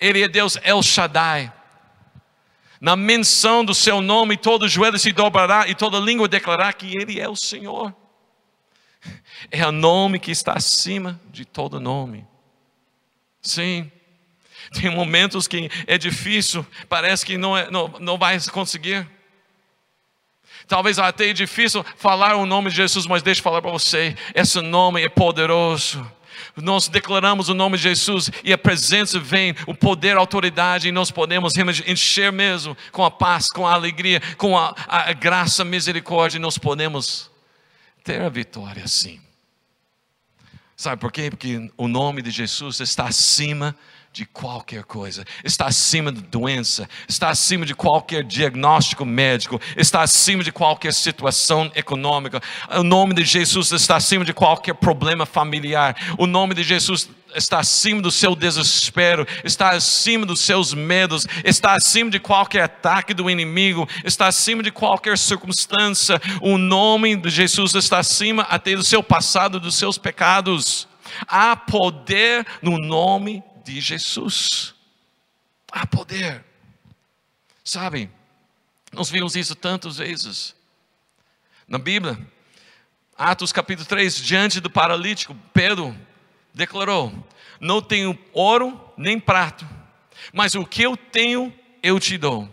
[0.00, 1.52] Ele é Deus El Shaddai.
[2.80, 7.20] Na menção do seu nome, todo joelho se dobrará e toda língua declarará que Ele
[7.20, 7.94] é o Senhor.
[9.52, 12.26] É o nome que está acima de todo nome.
[13.40, 13.88] Sim.
[14.80, 19.06] Tem momentos que é difícil, parece que não, é, não, não vai conseguir.
[20.66, 24.16] Talvez até é difícil falar o nome de Jesus, mas deixa eu falar para você:
[24.34, 26.10] esse nome é poderoso.
[26.56, 30.92] Nós declaramos o nome de Jesus e a presença vem, o poder, a autoridade, e
[30.92, 31.54] nós podemos
[31.86, 36.40] encher mesmo com a paz, com a alegria, com a, a graça, a misericórdia, e
[36.40, 37.30] nós podemos
[38.04, 39.20] ter a vitória sim.
[40.76, 41.30] Sabe por quê?
[41.30, 43.76] Porque o nome de Jesus está acima
[44.26, 50.52] qualquer coisa, está acima da doença, está acima de qualquer diagnóstico médico, está acima de
[50.52, 52.40] qualquer situação econômica.
[52.76, 55.96] O nome de Jesus está acima de qualquer problema familiar.
[56.18, 61.74] O nome de Jesus está acima do seu desespero, está acima dos seus medos, está
[61.74, 66.20] acima de qualquer ataque do inimigo, está acima de qualquer circunstância.
[66.42, 70.86] O nome de Jesus está acima até do seu passado, dos seus pecados.
[71.26, 74.74] Há poder no nome de Jesus.
[75.70, 76.44] Há poder.
[77.64, 78.10] Sabe,
[78.92, 80.54] nós vimos isso tantas vezes.
[81.66, 82.18] Na Bíblia,
[83.16, 85.96] Atos capítulo 3, diante do paralítico, Pedro
[86.52, 87.12] declarou:
[87.60, 89.66] Não tenho ouro nem prato,
[90.32, 92.48] mas o que eu tenho eu te dou.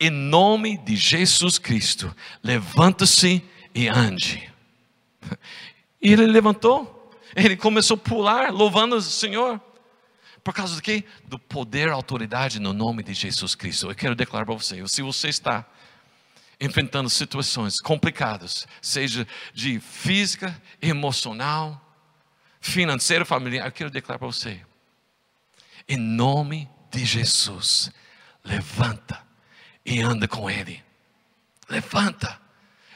[0.00, 3.42] Em nome de Jesus Cristo, levanta-se
[3.74, 4.50] e ande.
[6.00, 9.60] E ele levantou, ele começou a pular, louvando o Senhor.
[10.44, 11.04] Por causa do quê?
[11.24, 13.90] Do poder, autoridade no nome de Jesus Cristo.
[13.90, 15.64] Eu quero declarar para você, se você está
[16.60, 21.80] enfrentando situações complicadas, seja de física, emocional,
[22.60, 24.60] financeiro, familiar, eu quero declarar para você,
[25.88, 27.90] em nome de Jesus,
[28.44, 29.22] levanta
[29.84, 30.82] e anda com Ele.
[31.70, 32.38] Levanta.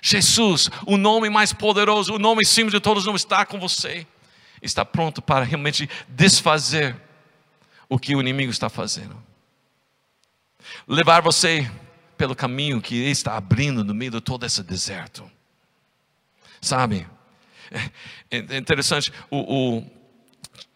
[0.02, 4.06] Jesus, o nome mais poderoso, o nome acima de todos, não está com você.
[4.61, 7.07] Está pronto para realmente desfazer
[7.88, 9.16] o que o inimigo está fazendo.
[10.87, 11.70] Levar você
[12.16, 15.31] pelo caminho que ele está abrindo no meio de todo esse deserto.
[16.61, 17.07] Sabe?
[18.31, 19.87] É, é interessante, o, o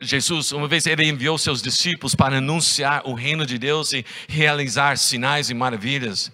[0.00, 4.96] Jesus, uma vez ele enviou seus discípulos para anunciar o reino de Deus e realizar
[4.98, 6.32] sinais e maravilhas.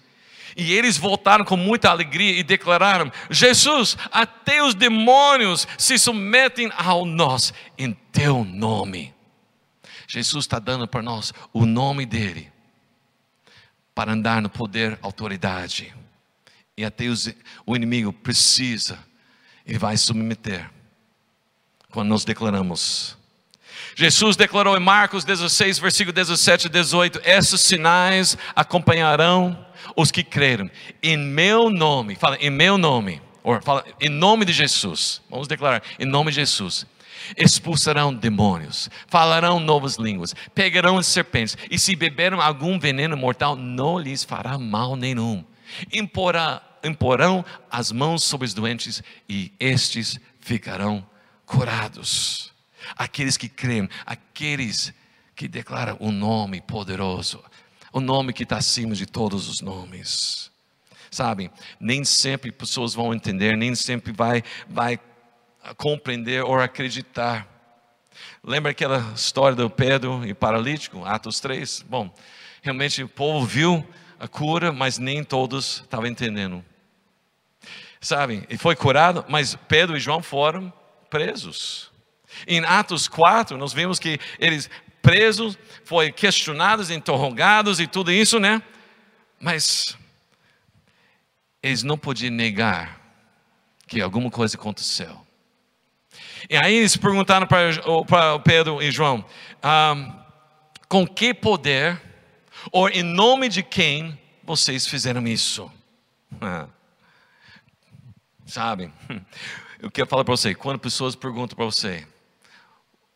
[0.57, 7.05] E eles voltaram com muita alegria e declararam: Jesus, até os demônios se submetem ao
[7.05, 9.13] nós em teu nome.
[10.09, 12.51] Jesus está dando para nós o nome dele
[13.93, 15.93] para andar no poder, autoridade.
[16.75, 17.31] E até os,
[17.63, 18.97] o inimigo precisa
[19.67, 20.67] e vai submeter
[21.91, 23.15] quando nós declaramos.
[23.95, 29.63] Jesus declarou em Marcos 16, versículo 17 e 18: Esses sinais acompanharão
[29.95, 30.71] os que creram
[31.03, 32.15] em meu nome.
[32.15, 33.21] Fala, em meu nome.
[33.43, 35.21] Ou fala, em nome de Jesus.
[35.29, 36.87] Vamos declarar, em nome de Jesus
[37.37, 44.23] expulsarão demônios, falarão novas línguas, pegarão serpentes, e se beberam algum veneno mortal, não lhes
[44.23, 45.43] fará mal nenhum.
[45.93, 51.05] Imporá, imporão as mãos sobre os doentes, e estes ficarão
[51.45, 52.51] curados.
[52.95, 54.93] Aqueles que creem, aqueles
[55.35, 57.43] que declaram o nome poderoso,
[57.93, 60.49] o nome que está acima de todos os nomes.
[61.11, 64.99] Sabe, nem sempre pessoas vão entender, nem sempre vai, vai
[65.75, 67.47] compreender ou acreditar.
[68.43, 71.85] Lembra aquela história do Pedro e paralítico, Atos 3?
[71.87, 72.13] Bom,
[72.61, 73.87] realmente o povo viu
[74.19, 76.63] a cura, mas nem todos estavam entendendo.
[78.01, 80.71] Sabe, e foi curado, mas Pedro e João foram
[81.09, 81.91] presos.
[82.47, 84.69] Em Atos 4, nós vimos que eles
[85.01, 88.61] presos, foram questionados, interrogados e tudo isso, né?
[89.39, 89.97] Mas
[91.61, 92.99] eles não podiam negar
[93.87, 95.25] que alguma coisa aconteceu.
[96.49, 99.25] E aí eles perguntaram para Pedro e João:
[100.87, 101.99] com que poder,
[102.71, 105.71] ou em nome de quem vocês fizeram isso?
[108.45, 108.91] Sabe?
[109.79, 112.05] Eu quero falar para você: quando pessoas perguntam para você,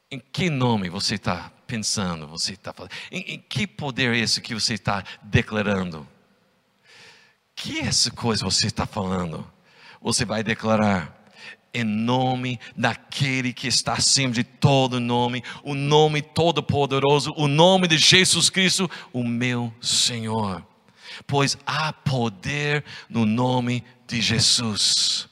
[0.09, 4.39] em que nome você está pensando, você está falando, em, em, que poder é esse
[4.41, 6.07] que você está declarando?
[7.55, 9.45] Que é essa coisa você está falando?
[10.01, 11.22] Você vai declarar
[11.73, 17.97] em nome daquele que está acima de todo nome, o nome todo-poderoso, o nome de
[17.97, 20.63] Jesus Cristo, o meu Senhor.
[21.25, 25.27] Pois há poder no nome de Jesus.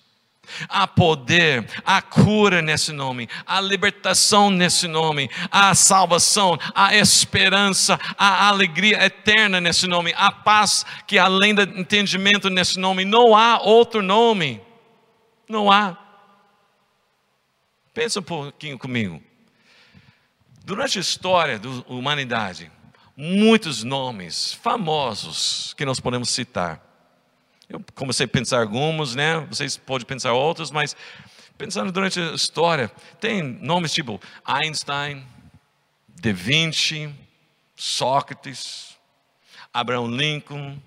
[0.68, 8.50] Há poder, há cura nesse nome, há libertação nesse nome, há salvação, há esperança, há
[8.50, 14.02] alegria eterna nesse nome, há paz que além do entendimento nesse nome, não há outro
[14.02, 14.62] nome.
[15.48, 16.01] Não há.
[17.94, 19.22] Pensa um pouquinho comigo.
[20.64, 22.72] Durante a história da humanidade,
[23.18, 26.82] muitos nomes famosos que nós podemos citar.
[27.68, 29.40] Eu comecei a pensar alguns, né?
[29.50, 30.96] Vocês podem pensar outros, mas
[31.58, 32.90] pensando durante a história,
[33.20, 35.26] tem nomes tipo Einstein,
[36.22, 37.14] Da Vinci,
[37.76, 38.98] Sócrates,
[39.74, 40.82] Abraham Lincoln,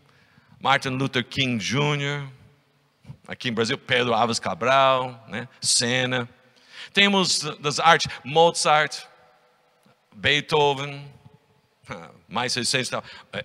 [0.60, 2.26] Martin Luther King Jr.,
[3.28, 5.48] aqui em Brasil, Pedro Alves Cabral, né?
[5.60, 6.28] Senna.
[6.92, 9.04] Temos das artes Mozart,
[10.14, 11.10] Beethoven,
[12.28, 12.90] mais recente,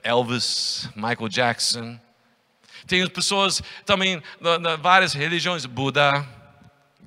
[0.04, 2.00] Elvis, Michael Jackson.
[2.88, 6.26] Tem pessoas também de várias religiões, Buda,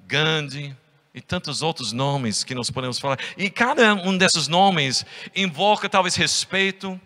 [0.06, 0.76] Gandhi
[1.14, 3.18] e tantos outros nomes que nós podemos falar.
[3.36, 5.04] E cada um desses nomes
[5.34, 7.00] invoca talvez respeito,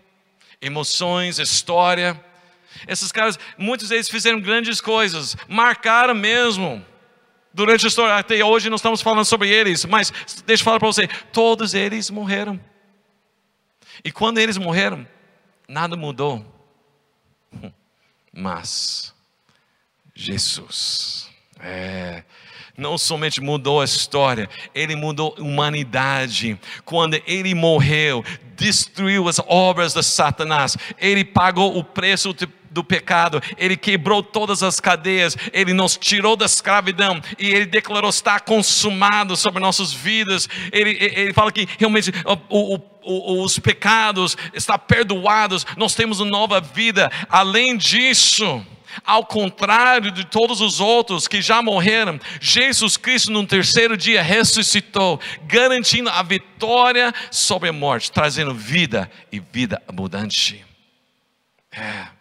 [0.61, 2.20] emoções, história.
[2.87, 6.85] Esses caras, muitos deles fizeram grandes coisas, marcaram mesmo
[7.57, 8.14] durante a história.
[8.14, 10.12] Até hoje nós estamos falando sobre eles, mas
[10.44, 12.61] deixa eu falar para você: todos eles morreram.
[14.04, 15.09] E quando eles morreram,
[15.66, 16.44] nada mudou.
[18.30, 19.14] Mas
[20.14, 22.22] Jesus, é,
[22.76, 26.61] não somente mudou a história, ele mudou a humanidade.
[26.84, 28.22] Quando ele morreu,
[28.54, 32.46] destruiu as obras de Satanás, ele pagou o preço de
[32.77, 38.11] do pecado, Ele quebrou todas as cadeias, Ele nos tirou da escravidão e Ele declarou
[38.11, 40.49] está consumado sobre nossas vidas.
[40.70, 42.12] Ele, ele fala que realmente
[42.49, 47.11] o, o, os pecados estão perdoados, nós temos uma nova vida.
[47.29, 48.64] Além disso,
[49.05, 55.18] ao contrário de todos os outros que já morreram, Jesus Cristo no terceiro dia ressuscitou,
[55.45, 60.64] garantindo a vitória sobre a morte, trazendo vida e vida abundante.
[61.72, 62.15] É.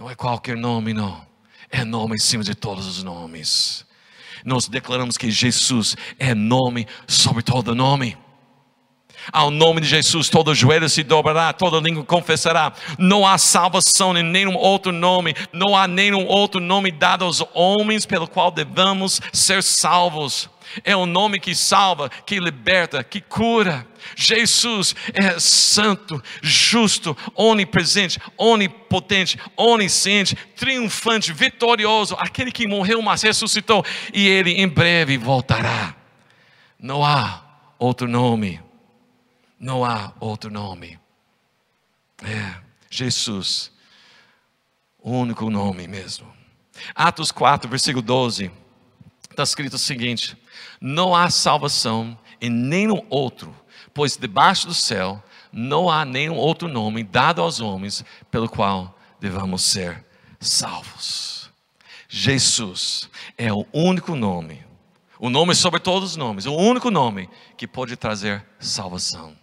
[0.00, 1.20] Não é qualquer nome, não.
[1.70, 3.84] É nome em cima de todos os nomes.
[4.42, 8.16] Nós declaramos que Jesus é nome sobre todo nome.
[9.30, 12.72] Ao nome de Jesus, todo joelho se dobrará, toda língua confessará.
[12.98, 18.06] Não há salvação em nenhum outro nome, não há nenhum outro nome dado aos homens
[18.06, 20.48] pelo qual devamos ser salvos.
[20.82, 23.86] É o nome que salva, que liberta, que cura.
[24.16, 34.26] Jesus é santo, justo, onipresente, onipotente, onisciente, triunfante, vitorioso, aquele que morreu, mas ressuscitou, e
[34.26, 35.94] ele em breve voltará.
[36.78, 37.42] Não há
[37.78, 38.60] outro nome.
[39.58, 40.98] Não há outro nome.
[42.22, 42.54] É,
[42.90, 43.70] Jesus,
[44.98, 46.32] o único nome mesmo.
[46.94, 48.50] Atos 4, versículo 12,
[49.30, 50.36] está escrito o seguinte:
[50.80, 53.54] Não há salvação em nenhum outro
[53.92, 55.22] pois debaixo do céu
[55.52, 60.04] não há nenhum outro nome dado aos homens pelo qual devamos ser
[60.38, 61.50] salvos.
[62.08, 64.64] Jesus é o único nome,
[65.18, 69.36] o nome sobre todos os nomes, o único nome que pode trazer salvação.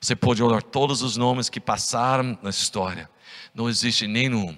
[0.00, 3.10] Você pode olhar todos os nomes que passaram na história,
[3.54, 4.56] não existe nenhum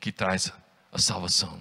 [0.00, 0.52] que traz
[0.92, 1.60] a salvação.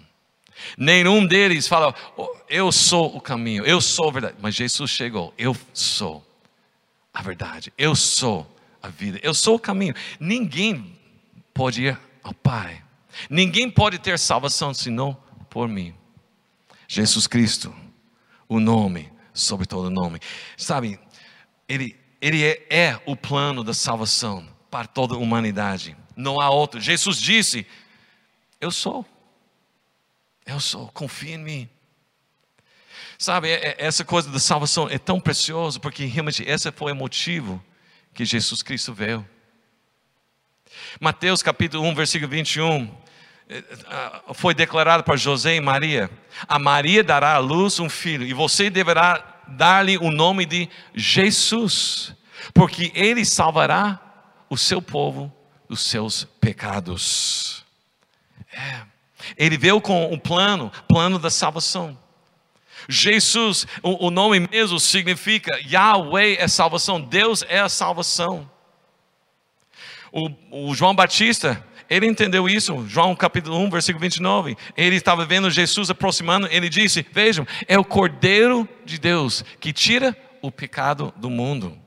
[0.77, 4.35] Nenhum deles fala, oh, eu sou o caminho, eu sou a verdade.
[4.41, 6.25] Mas Jesus chegou, eu sou
[7.13, 8.47] a verdade, eu sou
[8.81, 9.93] a vida, eu sou o caminho.
[10.19, 10.97] Ninguém
[11.53, 12.81] pode ir ao Pai,
[13.29, 15.17] ninguém pode ter salvação senão
[15.49, 15.93] por mim.
[16.87, 17.73] Jesus Cristo,
[18.47, 20.19] o nome sobre todo nome.
[20.55, 20.99] Sabe,
[21.67, 25.97] Ele, ele é, é o plano da salvação para toda a humanidade.
[26.15, 26.79] Não há outro.
[26.79, 27.65] Jesus disse:
[28.61, 29.05] Eu sou.
[30.45, 31.69] Eu sou, confia em mim.
[33.17, 36.95] Sabe, é, é, essa coisa da salvação é tão preciosa, porque realmente esse foi o
[36.95, 37.63] motivo
[38.13, 39.27] que Jesus Cristo veio.
[40.99, 42.91] Mateus capítulo 1, versículo 21,
[43.49, 46.09] eh, ah, foi declarado para José e Maria:
[46.47, 52.13] A Maria dará à luz um filho, e você deverá dar-lhe o nome de Jesus,
[52.53, 53.99] porque ele salvará
[54.49, 55.33] o seu povo
[55.69, 57.63] dos seus pecados.
[58.51, 58.92] É.
[59.37, 61.97] Ele veio com um plano, plano da salvação.
[62.87, 68.49] Jesus, o, nome mesmo significa Yahweh é salvação, Deus é a salvação.
[70.11, 74.57] O, o, João Batista, ele entendeu isso, João capítulo 1, versículo 29.
[74.75, 80.15] Ele estava vendo Jesus aproximando, ele disse: Vejam, é o Cordeiro de Deus que tira
[80.41, 81.77] o pecado do mundo.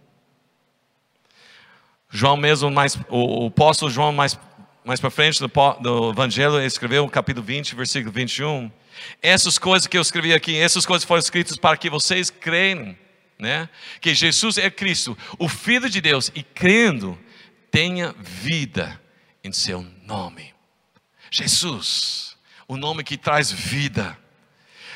[2.08, 4.38] João mesmo, mais, o, o apóstolo João mais
[4.86, 5.48] mais para frente do,
[5.80, 8.70] do Evangelho, ele escreveu capítulo 20, versículo 21.
[9.20, 12.96] Essas coisas que eu escrevi aqui, essas coisas foram escritas para que vocês creiam,
[13.36, 13.68] né?
[14.00, 17.18] Que Jesus é Cristo, o Filho de Deus, e crendo,
[17.68, 19.00] tenha vida
[19.42, 20.54] em seu nome.
[21.32, 22.36] Jesus,
[22.68, 24.16] o nome que traz vida.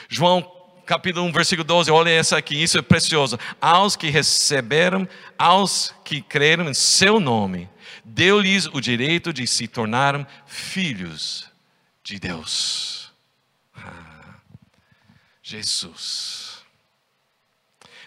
[0.08, 0.40] João
[0.86, 3.36] capítulo 1, versículo 12, olha essa aqui, isso é precioso.
[3.60, 7.68] Aos que receberam, aos que creram em seu nome,
[8.04, 11.50] deu-lhes o direito de se tornarem filhos
[12.02, 13.12] de Deus.
[13.76, 14.20] Ah.
[15.42, 16.60] Jesus.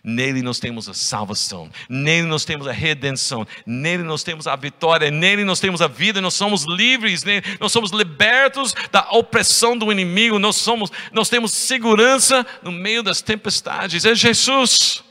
[0.04, 5.10] Nele nós temos a salvação, nele nós temos a redenção, nele nós temos a vitória,
[5.10, 9.90] nele nós temos a vida, nós somos livres, nele nós somos libertos da opressão do
[9.94, 14.04] inimigo, nós somos, nós temos segurança no meio das tempestades.
[14.04, 15.02] É Jesus.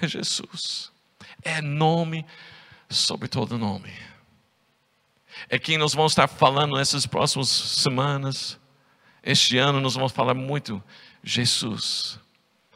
[0.00, 0.90] É Jesus.
[1.42, 2.24] É nome
[2.96, 3.92] sobre todo nome.
[5.48, 8.58] É quem nós vamos estar falando nessas próximas semanas.
[9.22, 10.82] Este ano nós vamos falar muito
[11.22, 12.18] Jesus.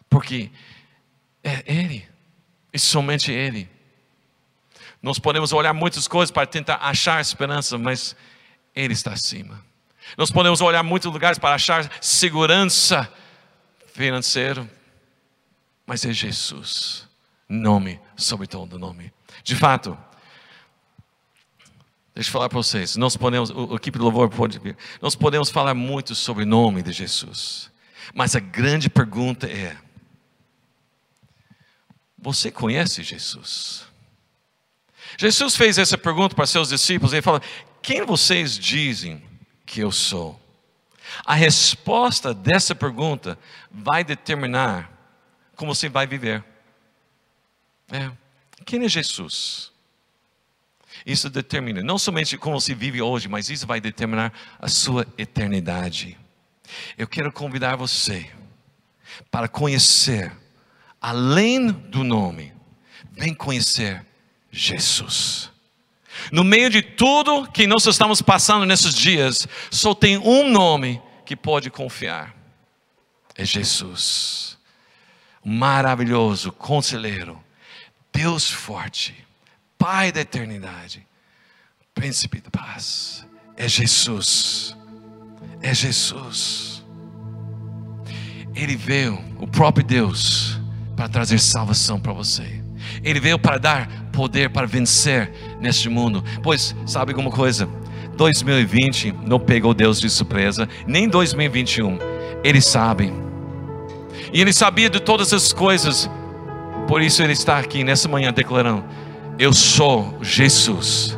[0.09, 0.51] Porque
[1.43, 2.07] é Ele,
[2.73, 3.69] e somente Ele.
[5.03, 8.17] Nós podemos olhar muitas coisas para tentar achar esperança, mas
[8.75, 9.65] Ele está acima.
[10.17, 13.11] Nós podemos olhar muitos lugares para achar segurança
[13.93, 14.69] financeira,
[15.87, 17.07] mas é Jesus,
[17.49, 19.13] nome sobre todo nome.
[19.43, 19.97] De fato,
[22.19, 25.15] deixa eu falar para vocês, nós podemos, o, o equipe do louvor pode vir, nós
[25.15, 27.71] podemos falar muito sobre o nome de Jesus,
[28.13, 29.77] mas a grande pergunta é,
[32.19, 33.87] você conhece Jesus?
[35.17, 37.13] Jesus fez essa pergunta para seus discípulos.
[37.13, 37.41] Ele fala:
[37.81, 39.23] Quem vocês dizem
[39.65, 40.39] que eu sou?
[41.25, 43.39] A resposta dessa pergunta
[43.71, 44.91] vai determinar
[45.55, 46.45] como você vai viver.
[47.91, 48.11] É.
[48.67, 49.73] Quem é Jesus?
[51.09, 54.31] Isso determina não somente como você vive hoje, mas isso vai determinar
[54.61, 56.19] a sua eternidade.
[56.99, 58.31] Eu quero convidar você
[59.31, 60.31] para conhecer
[61.01, 62.53] além do nome,
[63.13, 64.05] vem conhecer
[64.51, 65.51] Jesus.
[66.31, 71.35] No meio de tudo que nós estamos passando nesses dias, só tem um nome que
[71.35, 72.37] pode confiar:
[73.35, 74.59] é Jesus.
[75.43, 77.43] Maravilhoso, conselheiro,
[78.13, 79.27] Deus forte,
[79.79, 81.07] Pai da eternidade,
[81.99, 83.27] Príncipe de paz.
[83.57, 84.77] É Jesus.
[85.61, 86.85] É Jesus.
[88.55, 90.61] Ele veio, o próprio Deus
[90.95, 92.63] para trazer salvação para você.
[93.03, 96.23] Ele veio para dar poder para vencer neste mundo.
[96.41, 97.69] Pois, sabe alguma coisa?
[98.17, 101.99] 2020 não pegou Deus de surpresa, nem 2021.
[102.45, 103.13] Ele sabe.
[104.33, 106.09] E ele sabia de todas as coisas.
[106.87, 108.85] Por isso ele está aqui nessa manhã declarando:
[109.39, 111.17] Eu sou Jesus.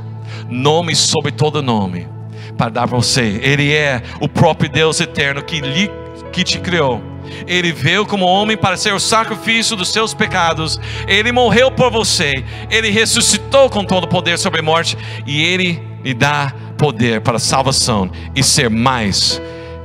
[0.48, 2.08] Nome sobre todo nome
[2.56, 3.40] para dar para você.
[3.42, 5.90] Ele é o próprio Deus eterno que, lhe,
[6.32, 7.10] que te criou
[7.46, 10.80] ele veio como homem para ser o sacrifício dos seus pecados.
[11.06, 12.44] Ele morreu por você.
[12.70, 14.96] Ele ressuscitou com todo o poder sobre a morte.
[15.26, 19.40] E Ele lhe dá poder para salvação e ser mais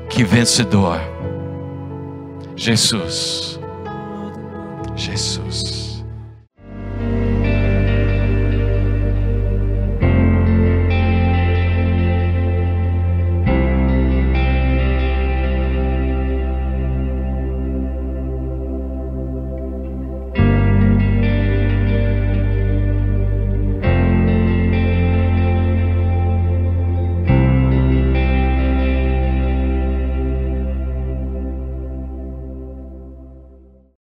[0.09, 0.99] que vencedor.
[2.55, 3.59] Jesus.
[4.95, 5.84] Jesus.